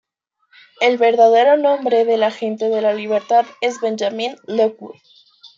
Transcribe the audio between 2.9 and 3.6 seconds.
Libertad